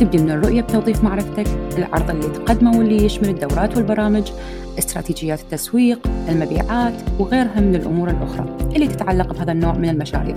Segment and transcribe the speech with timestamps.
[0.00, 1.46] تبدي من الرؤية بتوظيف معرفتك
[1.78, 4.30] العرض اللي تقدمه واللي يشمل الدورات والبرامج
[4.78, 5.98] استراتيجيات التسويق
[6.28, 10.36] المبيعات وغيرها من الأمور الأخرى اللي تتعلق بهذا النوع من المشاريع.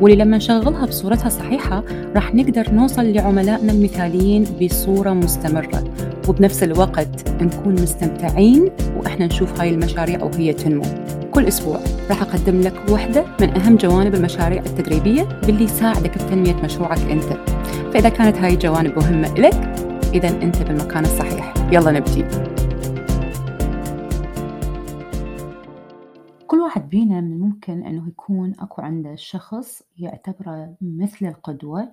[0.00, 1.82] واللي لما نشغلها بصورتها الصحيحة
[2.14, 5.84] راح نقدر نوصل لعملائنا المثاليين بصورة مستمرة.
[6.28, 10.84] وبنفس الوقت نكون مستمتعين وإحنا نشوف هاي المشاريع وهي تنمو.
[11.30, 17.00] كل أسبوع راح أقدم لك وحدة من أهم جوانب المشاريع التدريبية باللي يساعدك بتنمية مشروعك
[17.10, 17.55] أنت.
[17.92, 19.54] فإذا كانت هاي الجوانب مهمة لك
[20.14, 21.54] إذا أنت بالمكان الصحيح.
[21.72, 22.24] يلا نبتدي
[26.46, 31.92] كل واحد بينا من الممكن أنه يكون أكو عنده شخص يعتبره مثل القدوة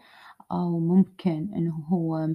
[0.51, 2.29] أو ممكن أنه هو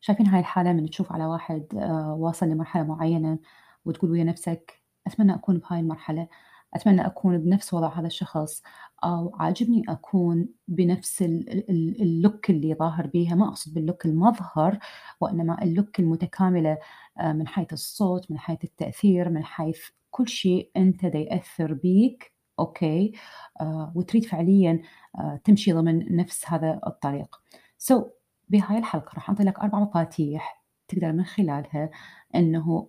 [0.00, 3.38] شايفين هاي الحالة من تشوف على واحد آه، واصل لمرحلة معينة
[3.84, 6.28] وتقول ويا نفسك أتمنى أكون بهاي المرحلة
[6.74, 8.62] أتمنى أكون بنفس وضع هذا الشخص
[9.04, 14.78] أو عاجبني أكون بنفس ال look اللي ظاهر بيها ما أقصد بال look المظهر
[15.20, 16.78] وإنما ال look المتكاملة
[17.18, 19.80] آه، من حيث الصوت من حيث التأثير من حيث
[20.10, 23.12] كل شيء أنت دا يأثر بيك okay؟
[23.60, 24.82] آه وتريد فعليا
[25.18, 27.40] آه تمشي ضمن نفس هذا الطريق.
[27.78, 28.04] so,
[28.48, 31.90] بهاي الحلقة راح أعطي لك أربع مفاتيح تقدر من خلالها
[32.34, 32.88] أنه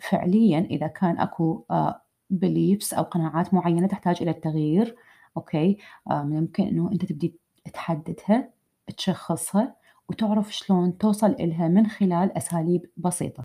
[0.00, 4.96] فعليا إذا كان أكو آه beliefs أو قناعات معينة تحتاج إلى التغيير
[5.36, 5.78] okay؟
[6.10, 7.34] آه ممكن أنه أنت تبدي
[7.74, 8.50] تحددها
[8.96, 9.76] تشخصها
[10.08, 13.44] وتعرف شلون توصل إلها من خلال أساليب بسيطة.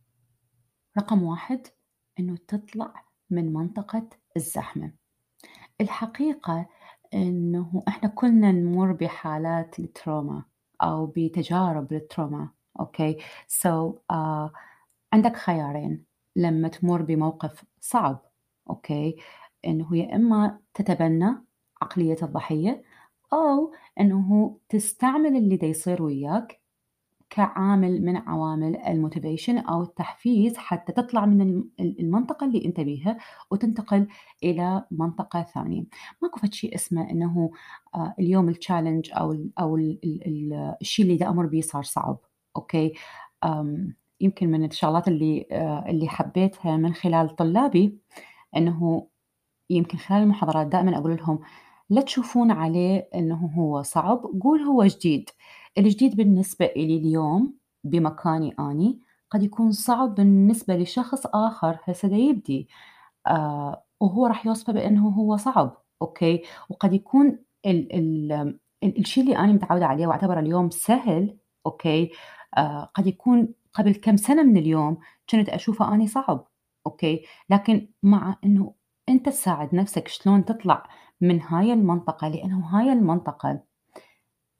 [0.98, 1.68] رقم واحد
[2.20, 2.94] أنه تطلع
[3.30, 4.92] من منطقة الزحمة.
[5.82, 6.66] الحقيقة
[7.14, 10.44] أنه إحنا كلنا نمر بحالات ال trauma
[10.82, 13.18] أو بتجارب ال trauma okay؟
[13.48, 14.52] so, uh,
[15.14, 16.06] عندك خيارين
[16.36, 18.22] لما تمر بموقف صعب
[18.70, 19.16] okay؟
[19.66, 21.49] إنه يا إما تتبنى
[21.82, 22.84] عقلية الضحية
[23.34, 26.60] أو إنه تستعمل اللي دا يصير وياك
[27.30, 33.18] كعامل من عوامل ال motivation أو التحفيز حتى تطلع من المنطقة اللي أنت بيها
[33.52, 34.08] وتنتقل
[34.44, 35.84] إلى منطقة ثانية.
[36.22, 37.52] ماكو فد شيء اسمه إنه
[37.96, 41.84] آه، اليوم ال challenge أو ال أو ال ال الشيء اللي دا أمر به صار
[41.84, 42.18] صعب
[42.56, 42.94] okay؟
[44.22, 47.98] يمكن من الشغلات اللي آه، اللي حبيتها من خلال طلابي
[48.58, 49.08] إنه
[49.70, 51.40] يمكن خلال المحاضرات دائما أقول لهم
[51.90, 54.22] لا تشوفون عليه إنه هو صعب.
[54.42, 55.30] قول هو جديد.
[55.78, 59.00] الجديد بالنسبة إلي اليوم بمكاني أني
[59.32, 61.78] قد يكون صعب بالنسبة لشخص آخر.
[61.84, 62.70] هسه يبدي.
[63.28, 69.54] آه وهو راح يوصفه بأنه هو صعب okay؟ وقد يكون ال ال الشيء اللي أنا
[69.54, 72.12] متعودة عليه وأعتبره اليوم سهل okay؟
[72.58, 74.98] آه قد يكون قبل كم سنة من اليوم
[75.30, 76.48] كنت أشوفه أني صعب
[76.88, 78.74] okay؟ لكن مع إنه
[79.10, 80.84] أنت تساعد نفسك شلون تطلع
[81.22, 83.64] من هاي المنطقة لأنه هاي المنطقة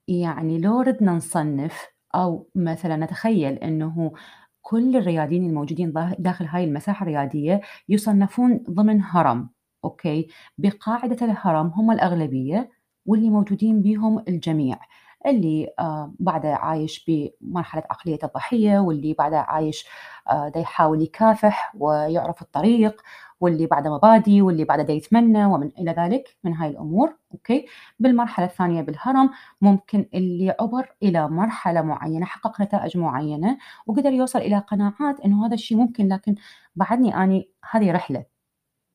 [0.08, 4.14] يعني لو ردنا نصنف أو مثلا نتخيل أنه
[4.62, 9.50] كل الرياديين الموجودين داخل هاي المساحة الريادية يصنفون ضمن هرم
[9.84, 10.28] okay؟
[10.58, 12.70] بقاعدة الهرم هم الأغلبية
[13.06, 14.80] واللي موجودين بهم الجميع.
[15.28, 17.06] اللي آه بعده عايش
[17.42, 19.88] بمرحلة عقلية الضحية واللي بعده عايش
[20.30, 23.02] آه دا يحاول يكافح ويعرف الطريق
[23.40, 27.66] واللي بعده مبادئ واللي بعده دا يتمنى ومن إلى ذلك من هاي الأمور okay؟
[28.00, 29.30] بالمرحلة الثانية بالهرم
[29.62, 33.58] ممكن اللي عبر إلى مرحلة معينة حقق نتائج معينة
[33.88, 36.36] وقدر يوصل إلى قناعات إنه هذا الشيء ممكن لكن
[36.76, 38.26] بعدني أني هذه رحلة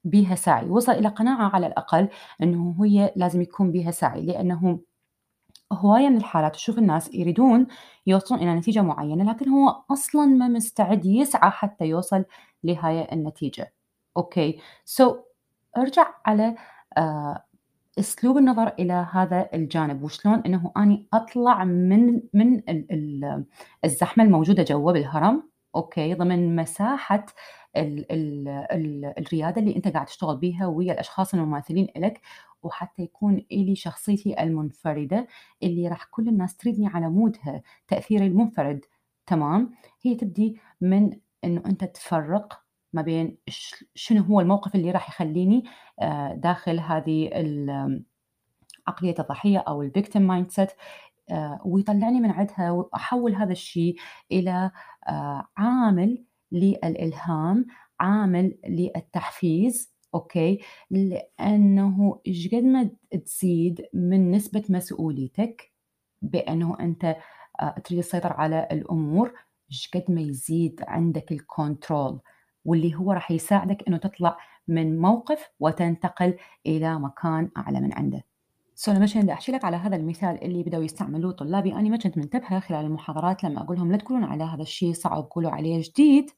[0.04, 0.70] بيها سعي.
[0.70, 2.08] وصل إلى قناعة على الأقل
[2.42, 4.80] أنه هي لازم يكون بيها سعي لأنه
[5.74, 6.54] هواية من الحالات.
[6.54, 7.66] تشوف الناس يريدون
[8.06, 12.24] يوصلون إلى نتيجة معينة لكن هو أصلا ما مستعد يسعى حتى يوصل
[12.64, 13.72] لهاي النتيجة.
[14.16, 15.12] okay.
[15.14, 15.16] so,
[15.78, 16.54] أرجع على
[16.98, 17.44] آه
[17.98, 20.02] أسلوب النظر إلى هذا الجانب.
[20.04, 22.62] وشلون إنه أني أطلع من من
[23.84, 25.50] الزحمة الموجودة جوا بالهرم.
[25.76, 26.14] أوكي.
[26.14, 27.26] ضمن مساحة
[27.76, 32.20] ال ال ال الريادة اللي أنت قاعد تشتغل بيها ويا الأشخاص المماثلين لك
[32.66, 35.26] وحتى يكون إلي شخصيتي المنفردة
[35.62, 38.84] اللي راح كل الناس تريدني على مودها تأثيري المنفرد.
[39.26, 39.70] تمام؟
[40.02, 41.10] هي تبدي من
[41.44, 43.38] إنه أنت تفرق ما بين
[43.94, 45.64] شنو هو الموقف اللي راح يخليني
[46.00, 47.30] آه، داخل هذه
[48.88, 50.70] عقلية الضحية أو ال victim mindset
[51.64, 53.96] ويطلعني من عندها وأحول هذا الشيء
[54.32, 54.70] إلى
[55.08, 57.66] آه، عامل للإلهام
[58.00, 62.90] عامل للتحفيز okay؟ لأنه إيش قد ما
[63.24, 65.72] تزيد من نسبة مسؤوليتك
[66.22, 67.16] بأنه أنت
[67.60, 69.32] آه، تريد تسيطر على الأمور
[69.70, 72.20] إيش قد ما يزيد عندك ال control
[72.64, 74.36] واللي هو راح يساعدك أنه تطلع
[74.68, 76.34] من موقف وتنتقل
[76.66, 78.24] إلى مكان أعلى من عنده.
[78.74, 81.72] so لما بدي أحكي لك على هذا المثال اللي بدأوا يستعملوه طلابي.
[81.72, 85.28] أنا ما كنت منتبهة خلال المحاضرات لما أقول لهم لا تقولون على هذا الشيء صعب
[85.30, 86.30] قولوا عليه جديد.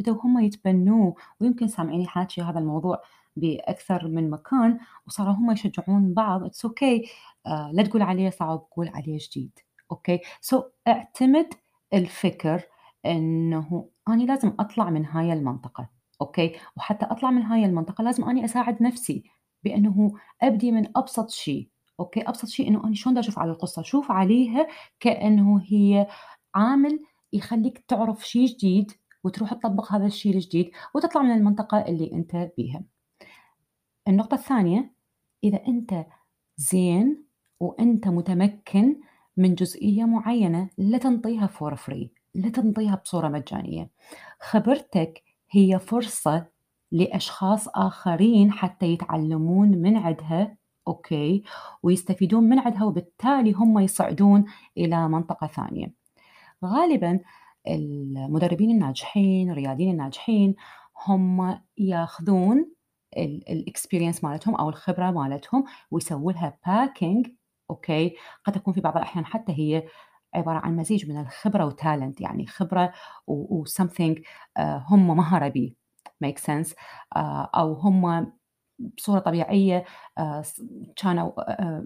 [0.00, 1.14] بدأوا هم يتبنوه.
[1.40, 3.02] ويمكن سامعيني حاكي هذا الموضوع.
[3.36, 7.08] بأكثر من مكان وصاروا هم يشجعون بعض it's okay.
[7.46, 9.58] آه لا تقول عليه صعب قول عليه جديد
[9.90, 11.54] okay so اعتمد
[11.94, 12.62] الفكر
[13.06, 15.88] إنه أنا لازم أطلع من هاي المنطقة
[16.20, 19.24] okay وحتى أطلع من هاي المنطقة لازم أني أساعد نفسي
[19.64, 20.12] بأنه
[20.42, 21.68] أبدي من أبسط شيء
[22.00, 24.68] okay أبسط شيء إنه أنا شلون أشوف على القصة؟ شوف عليها
[25.00, 26.06] كأنه هي
[26.54, 27.00] عامل
[27.32, 28.92] يخليك تعرف شيء جديد
[29.24, 32.82] وتروح تطبق هذا الشيء الجديد وتطلع من المنطقة اللي أنت بيها.
[34.08, 34.92] النقطة الثانية
[35.44, 36.06] إذا أنت
[36.56, 37.24] زين
[37.60, 39.00] وأنت متمكن
[39.36, 43.90] من جزئية معينة لا تنطيها for free لا تنطيها بصورة مجانية.
[44.40, 46.46] خبرتك هي فرصة
[46.92, 50.56] لأشخاص آخرين حتى يتعلمون من عندها
[50.88, 51.42] okay؟
[51.82, 54.44] ويستفيدون من عندها وبالتالي هم يصعدون
[54.76, 55.94] إلى منطقة ثانية.
[56.64, 57.20] غالبا
[57.68, 60.54] المدربين الناجحين الرياديين الناجحين
[61.06, 62.72] هم ياخذون
[63.18, 67.28] ال experience مالتهم أو الخبرة مالتهم ويسووا لها packaging
[67.70, 69.88] okay؟ قد تكون في بعض الأحيان حتى هي
[70.34, 72.92] عبارة عن مزيج من الخبرة و talent يعني خبرة
[73.26, 74.18] و something
[74.56, 75.74] آه، هم مهره به
[76.20, 76.74] make sense
[77.16, 78.32] آه، أو هم
[78.78, 79.84] بصورة طبيعية
[80.18, 80.44] آه،
[80.96, 81.32] كانوا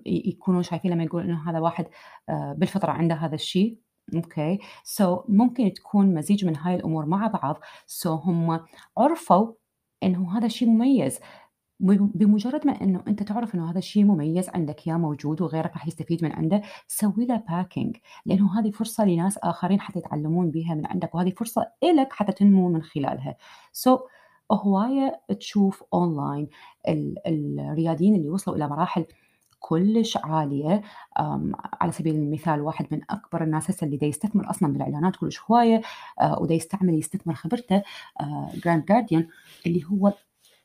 [0.06, 1.86] يكونون شايفين لما يقول إنه هذا واحد
[2.28, 3.78] بالفطرة عنده هذا الشيء.
[4.14, 7.60] okay؟ so ممكن تكون مزيج من هاي الأمور مع بعض.
[7.86, 8.60] so, هم
[8.98, 9.52] عرفوا
[10.06, 11.18] إنه هذا الشيء مميز.
[11.80, 16.24] بمجرد ما إنه أنت تعرف إنه هذا الشيء مميز عندك ياه موجود وغيرك راح يستفيد
[16.24, 21.14] من عنده سوي له packaging لأنه هذه فرصة لناس آخرين حتى يتعلمون بها من عندك
[21.14, 23.36] وهذه فرصة لك حتى تنمو من خلالها.
[23.72, 24.00] so,
[24.52, 26.48] هواية تشوف اونلاين
[26.88, 29.06] الرياديين اللي وصلوا إلى مراحل
[29.60, 30.82] كلش عالية
[31.80, 35.80] على سبيل المثال واحد من أكبر الناس هسه اللي دا يستثمر أصلا بالإعلانات كلش هواية
[36.20, 37.82] آه، ودا يستعمل يستثمر خبرته
[38.54, 39.28] Grant آه، Cardone
[39.66, 40.12] اللي هو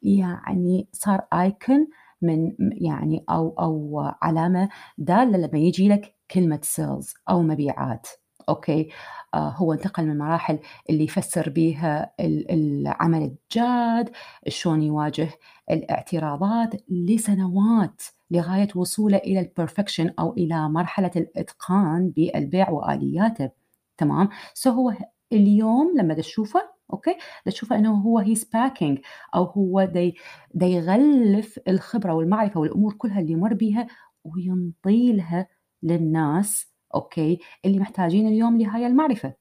[0.04, 1.88] يعني صار icon
[2.22, 8.08] من يعني أو أو علامة دالة لما يجي لك كلمة sales أو مبيعات
[8.50, 8.90] okay؟
[9.34, 10.60] آه هو انتقل من مراحل
[10.90, 14.10] اللي يفسر بيها العمل الجاد
[14.48, 15.30] شلون يواجه
[15.72, 23.50] الاعتراضات لسنوات لغاية وصوله إلى ال perfection أو إلى مرحلة الإتقان بالبيع والياته
[23.98, 24.94] تمام؟ so هو
[25.34, 26.62] اليوم لما تشوفه
[26.94, 29.00] okay؟ تشوفه إنه هو he's packaging
[29.36, 30.16] أو هو دي,
[30.54, 33.88] دي يغلف الخبرة والمعرفة والأمور كلها اللي يمر بيها
[34.24, 35.48] وينطي لها
[35.84, 39.34] للناس okay؟ اللي محتاجين اليوم لهاي المعرفة.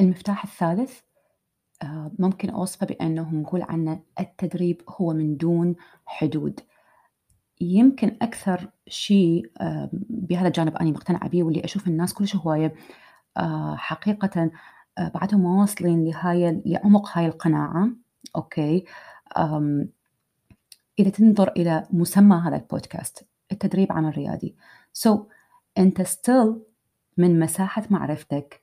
[0.00, 1.00] المفتاح الثالث
[1.82, 5.76] آه، ممكن أوصفه بأنه نقول عنه التدريب هو من دون
[6.06, 6.60] حدود.
[7.60, 12.74] يمكن أكثر شيء آه، بهذا الجانب أنا مقتنعة به واللي أشوف الناس كلش هواية.
[13.36, 14.50] آه، حقيقة
[14.98, 17.90] بعدهم ما واصلين لهاي لعمق هاي القناعة.
[18.36, 18.84] okay؟
[20.98, 24.56] إذا تنظر إلى مسمى هذا البودكاست التدريب عمل ريادي
[24.92, 25.20] so,
[25.78, 26.56] أنت still
[27.16, 28.62] من مساحة معرفتك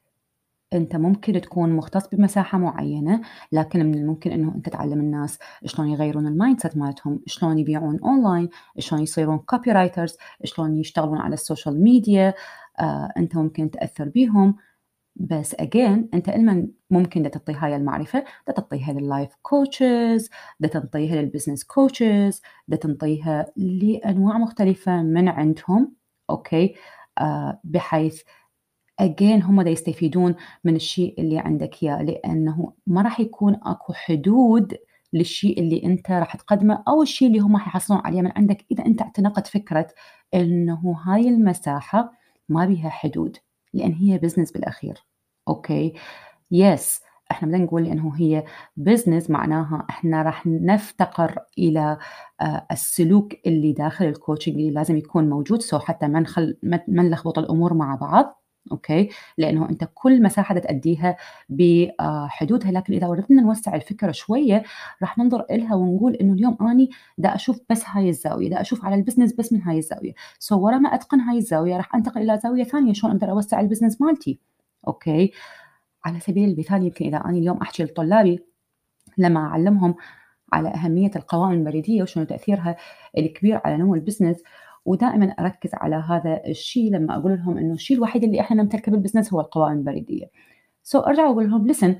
[0.76, 6.28] انت ممكن تكون مختص بمساحة معينة لكن من الممكن إنه أنت تعلم الناس شلون يغيرون
[6.28, 12.34] ال mindset مالتهم شلون يبيعون أونلاين شلون يصيرون copywriters شلون يشتغلون على السوشيال ميديا
[12.80, 14.56] آه، أنت ممكن تأثر بيهم.
[15.16, 20.30] بس again أنت علما ممكن تعطي هاي المعرفة تعطيها لل life coaches
[20.72, 22.42] تعطيها لل business coaches
[22.82, 25.96] تعطيها لأنواع مختلفة من عندهم
[26.30, 26.76] okay
[27.18, 28.22] آه بحيث
[29.00, 34.78] again هم دا يستفيدون من الشيء اللي عندك إياه لأنه ما راح يكون أكو حدود
[35.14, 39.02] للشيء اللي أنت راح تقدمه أو الشيء اللي هم حيحصلون عليه من عندك إذا أنت
[39.02, 39.88] اعتنقت فكرة
[40.34, 42.12] إنه هاي المساحة
[42.50, 43.38] ما بيها حدود
[43.74, 45.06] لأن هي business بالأخير.
[45.48, 45.94] Okay؟
[46.52, 47.02] بس
[47.32, 48.44] إحنا بدنا نقول إنه هي
[48.78, 51.98] business معناها إحنا راح نفتقر إلى
[52.42, 57.04] آه، السلوك اللي داخل ال coaching اللي لازم يكون موجود so حتى ما نخل ما
[57.04, 58.45] نلخبط الأمور مع بعض.
[58.72, 61.18] Okay؟ لإنه أنت كل مساحة تأديها
[61.50, 64.64] بحدودها، لكن إذا ردنا نوسّع الفكرة شوية
[65.02, 68.96] راح ننظر إلها ونقول إنه اليوم أني دا أشوف بس هاي الزاوية، دا أشوف على
[68.96, 72.40] ال business بس من هاي الزاوية، so ورا ما أتقن هاي الزاوية راح أنتقل إلى
[72.44, 74.40] زاوية ثانية شلون أقدر أوسّع ال business مالتي،
[74.88, 75.32] okay؟
[76.06, 78.40] على سبيل المثال يمكن إذا أني اليوم أحكي لطلابي
[79.18, 79.96] لما أعلمهم
[80.54, 82.76] على أهمية القوائم البريدية وشنو تأثيرها
[83.18, 84.44] الكبير على نمو ال business
[84.86, 89.00] ودائما أركز على هذا الشيء لما أقول لهم إنه الشيء الوحيد اللي إحنا نمتلكه بال
[89.00, 90.26] business هو القوائم البريدية.
[90.84, 91.96] So أرجع وأقول لهم listen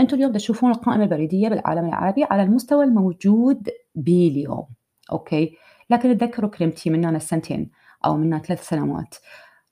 [0.00, 4.66] أنتم اليوم تشوفون القائمة البريدية بالعالم العربي على المستوى الموجود به اليوم.
[5.12, 5.56] Okay؟
[5.90, 7.70] لكن تذكروا كلمتي من هنا سنتين
[8.04, 9.14] أو من ثلاث سنوات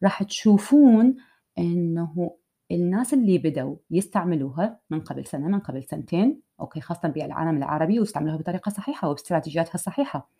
[0.03, 1.17] راح تشوفون
[1.59, 2.31] إنه
[2.71, 8.37] الناس اللي بدوا يستعملوها من قبل سنة من قبل سنتين okay خاصة بالعالم العربي واستعملوها
[8.37, 10.31] بطريقة صحيحة وباستراتيجياتها الصحيحة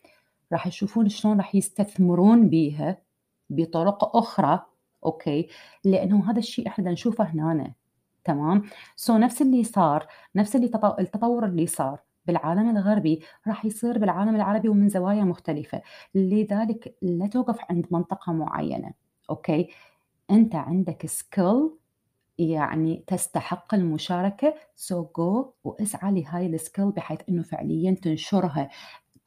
[0.51, 2.97] راح يشوفون شلون راح يستثمرون بيها
[3.49, 4.65] بطرق أخرى
[5.05, 5.47] Okay؟
[5.83, 7.73] لأنه هذا الشيء إحنا نشوفه هنا
[8.23, 8.63] تمام؟
[8.95, 14.69] So نفس اللي صار نفس اللي التطور اللي صار بالعالم الغربي راح يصير بالعالم العربي
[14.69, 15.81] ومن زوايا مختلفة.
[16.15, 18.93] لذلك لا توقف عند منطقة معينة
[19.29, 19.69] okay؟
[20.31, 21.69] أنت عندك skill
[22.37, 28.69] يعني تستحق المشاركة سو so جو واسعى لهاي ال skill بحيث إنه فعليا تنشرها.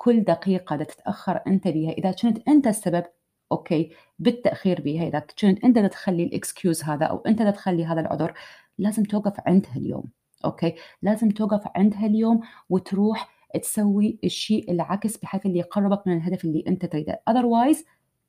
[0.01, 1.93] كل دقيقة دا تتأخر أنت بيها.
[1.93, 3.05] إذا كنت أنت السبب
[3.53, 5.09] Okay بالتأخير بيها.
[5.09, 8.35] إذا كنت أنت تخلي ال excuse هذا أو أنت تخلي هذا العذر
[8.79, 10.05] لازم توقف عندها اليوم
[10.45, 12.41] okay؟ لازم توقف عندها اليوم
[12.71, 13.29] وتروح
[13.63, 17.21] تسوي الشيء العكس بحيث اللي يقربك من الهدف اللي أنت تريده.
[17.31, 17.79] Otherwise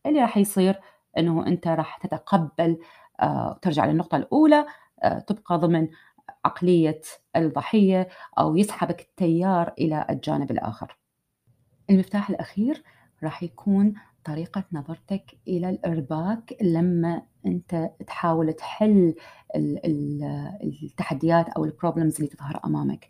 [0.06, 0.80] اللي راح يصير
[1.18, 2.78] أنه أنت راح تتقبل
[3.20, 4.66] آه ترجع للنقطة الأولى
[5.04, 5.88] آه تبقى ضمن
[6.46, 7.02] عقلية
[7.36, 8.10] الضحية
[8.40, 11.01] أو يسحبك التيار إلى الجانب الآخر.
[11.90, 12.84] المفتاح الأخير
[13.24, 19.16] راح يكون طريقة نظرتك إلى الإرباك لما أنت تحاول تحل
[20.64, 23.08] التحديات أو ال problems اللي تظهر أمامك.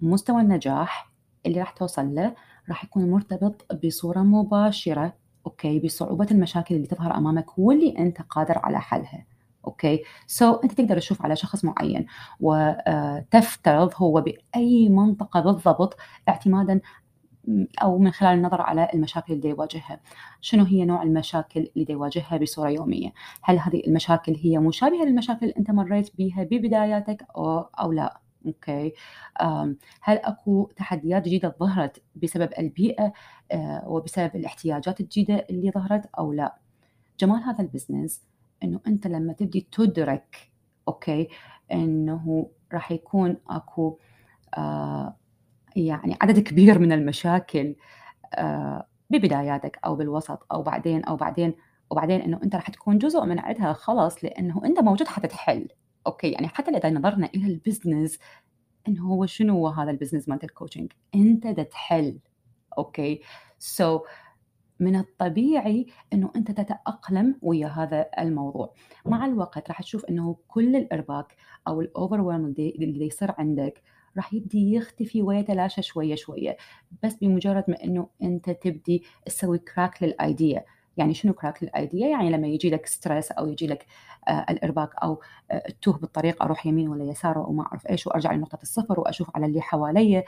[0.00, 1.12] مستوى النجاح
[1.46, 2.34] اللي راح توصل له
[2.68, 5.12] راح يكون مرتبط بصورة مباشرة
[5.46, 9.26] okay بصعوبة المشاكل اللي تظهر أمامك واللي أنت قادر على حلها
[9.66, 12.06] okay؟ So, أنت تقدر تشوف على شخص معين
[12.40, 15.96] وتفترض هو بأي منطقة بالضبط
[16.28, 16.80] اعتمادا
[17.82, 20.00] أو من خلال النظر على المشاكل اللي يواجهها.
[20.40, 23.12] شنو هي نوع المشاكل اللي يواجهها بصورة يومية؟
[23.42, 28.92] هل هذه المشاكل هي مشابهة للمشاكل اللي أنت مريت بها ببداياتك أو, أو لا؟ Okay.
[30.02, 33.12] هل أكو تحديات جديدة ظهرت بسبب البيئة
[33.52, 36.58] آه، وبسبب الاحتياجات الجديدة اللي ظهرت أو لا؟
[37.20, 38.22] جمال هذا ال business
[38.64, 40.50] إنه أنت لما تبدي تدرك
[40.88, 41.28] okay
[41.72, 43.98] إنه راح يكون أكو
[44.58, 45.16] آه
[45.76, 47.76] يعني عدد كبير من المشاكل
[48.34, 51.54] آه، ببداياتك أو بالوسط أو بعدين أو بعدين
[51.90, 55.68] وبعدين إنه أنت راح تكون جزء من عندها خلاص لأنه أنت موجود حتى تحل.
[56.06, 58.18] Okay يعني حتى اذا نظرنا إلى ال business
[58.88, 62.18] إنه هو شنو هو هذا ال business مالت ال coaching أنت دا تحل.
[62.78, 63.20] أوكي
[63.58, 64.02] سو so,
[64.80, 68.74] من الطبيعي إنه أنت تتأقلم ويا هذا الموضوع.
[69.06, 71.36] مع الوقت راح تشوف إنه كل الإرباك
[71.68, 72.20] أو ال overwhelm
[72.58, 73.82] اللي يصير عندك
[74.16, 76.56] راح يبدي يختفي ويتلاشى شوية شوية
[77.02, 80.64] بس بمجرد ما إنه أنت تبدي تسوي crack لل idea.
[80.96, 83.86] يعني شنو crack لل idea؟ يعني لما يجي لك stress أو يجي لك
[84.28, 85.20] آه الإرباك أو
[85.50, 89.46] آه توه بالطريق أروح يمين ولا يسار وما أعرف إيش وأرجع لنقطة الصفر وأشوف على
[89.46, 90.24] اللي حوالي.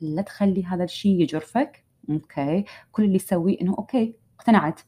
[0.00, 1.84] لا تخلي هذا الشيء يجرفك.
[2.10, 2.64] Okay.
[2.92, 4.80] كل اللي تسويه إنه okay اقتنعت.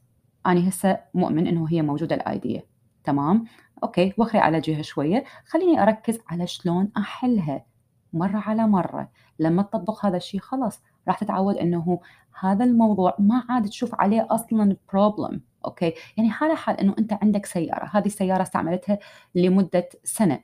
[0.46, 2.62] أنا هسه مؤمن إنه هي موجودة ال idea.
[3.04, 3.44] تمام؟
[3.82, 4.12] Okay.
[4.18, 5.24] وخري على جهة شوية.
[5.46, 7.69] خليني أركز على شلون أحلها.
[8.12, 9.10] مرة على مرة.
[9.38, 12.00] لما تطبق هذا الشيء خلاص راح تتعود إنه
[12.40, 17.46] هذا الموضوع ما عاد تشوف عليه أصلا problem okay؟ يعني حاله حال إنه أنت عندك
[17.46, 18.98] سيارة هذه السيارة استعملتها
[19.34, 20.40] لمدة سنة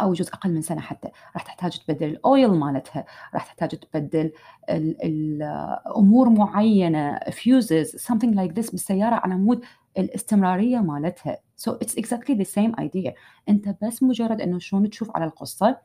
[0.00, 1.08] أو جزء أقل من سنة حتى.
[1.34, 4.32] راح تحتاج تبدل ال oil مالتها راح تحتاج تبدل
[4.70, 9.64] الأمور معينة fuses something like this بالسيارة على مود
[9.98, 11.38] الاستمرارية مالتها.
[11.66, 13.12] So it's exactly the same idea.
[13.48, 15.76] أنت بس مجرد إنه شلون تشوف على القصة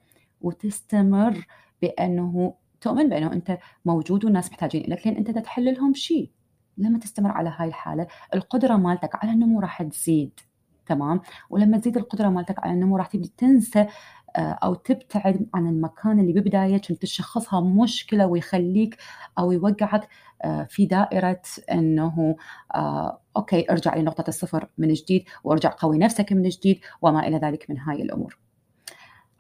[0.46, 1.46] وتستمر
[1.82, 6.32] بأنه تؤمن بأنه أنت موجود والناس محتاجين لك لأن أنت تحل لهم شيء
[6.78, 10.40] لما تستمر على هاي الحالة القدرة مالتك على النمو راح تزيد
[10.86, 13.88] تمام ولما تزيد القدرة مالتك على النمو راح تبدي تنسى
[14.36, 18.98] آه، أو تبتعد عن المكان اللي ببداية كنت تشخصها مشكلة ويخليك
[19.40, 20.08] أو يوقعك
[20.44, 22.36] آه، في دائرة إنه
[22.75, 27.70] آه، okay ارجع لنقطه الصفر من جديد وارجع قوي نفسك من جديد وما إلى ذلك
[27.70, 28.45] من هاي الأمور.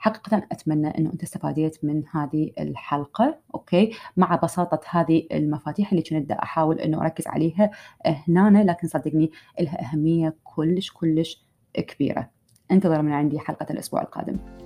[0.05, 6.31] حقيقة أتمنى أنه أنت استفاديت من هذه الحلقة okay مع بساطة هذه المفاتيح اللي كنت
[6.31, 7.71] أحاول أنه أركز عليها
[8.05, 12.29] هنا لكن صدقني لها أهمية كلش كلش كبيرة.
[12.71, 14.64] انتظروا من عندي حلقة الأسبوع القادم.